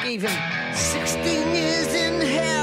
gave 0.04 0.22
him 0.24 0.76
16 0.76 1.56
years 1.56 1.94
in 1.94 2.20
hell. 2.20 2.61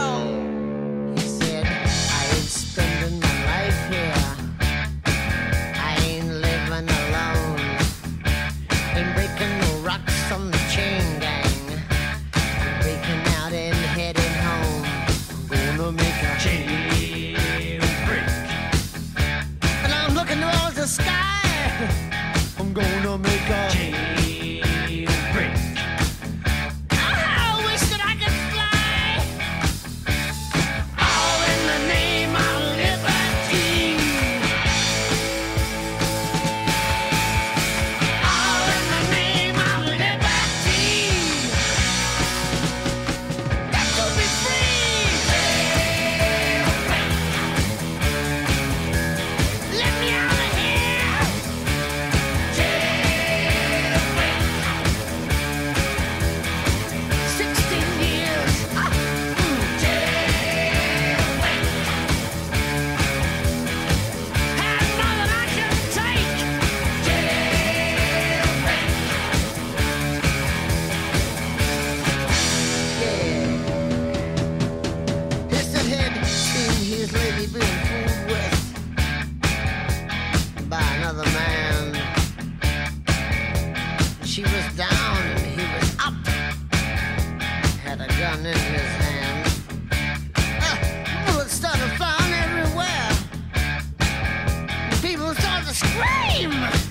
it's 95.31 95.45
time 95.45 95.65
to 95.65 95.75
scream! 95.75 96.88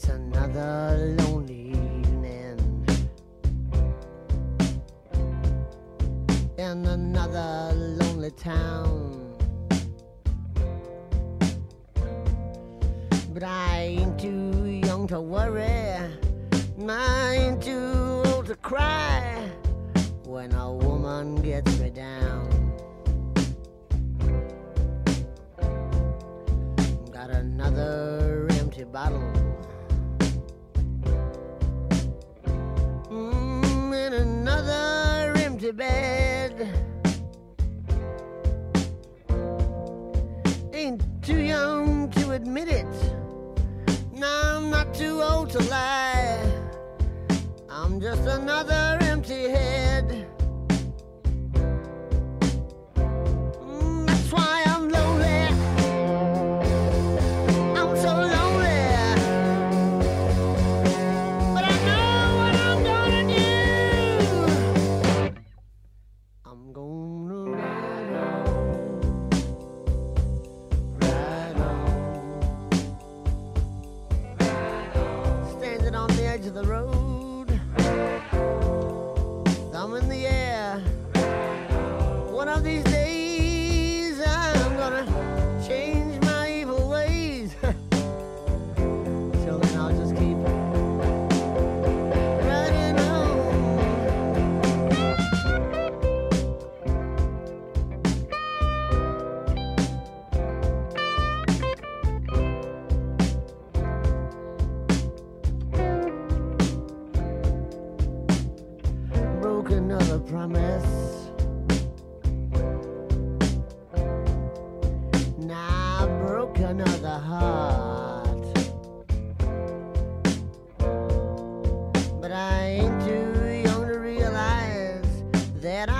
It's 0.00 0.10
another 0.10 1.16
lonely 1.18 1.70
evening 1.70 2.86
and 6.56 6.86
another 6.86 7.72
lonely 7.74 8.30
town. 8.30 8.77
too 44.98 45.22
old 45.22 45.48
to 45.48 45.62
lie. 45.70 46.42
I'm 47.70 48.00
just 48.00 48.22
another 48.22 48.98
empty 49.02 49.48
head. 49.48 49.87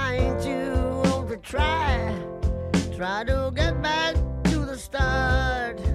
I 0.01 0.15
ain't 0.15 0.41
too 0.43 1.11
old 1.11 1.29
to 1.29 1.37
try. 1.39 2.15
Try 2.97 3.25
to 3.25 3.53
get 3.55 3.83
back 3.83 4.15
to 4.45 4.59
the 4.65 4.77
start. 4.77 5.88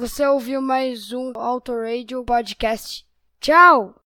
Você 0.00 0.24
ouviu 0.24 0.62
mais 0.62 1.12
um 1.12 1.30
Auto 1.36 1.74
Radio 1.78 2.24
Podcast. 2.24 3.06
Tchau! 3.38 3.94